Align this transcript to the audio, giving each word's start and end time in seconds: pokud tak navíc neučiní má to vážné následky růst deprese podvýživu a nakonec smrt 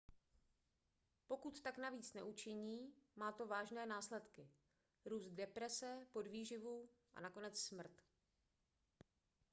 pokud 1.27 1.61
tak 1.61 1.77
navíc 1.77 2.13
neučiní 2.13 2.93
má 3.15 3.31
to 3.31 3.47
vážné 3.47 3.85
následky 3.85 4.49
růst 5.05 5.29
deprese 5.29 6.07
podvýživu 6.13 6.89
a 7.15 7.21
nakonec 7.21 7.59
smrt 7.59 8.01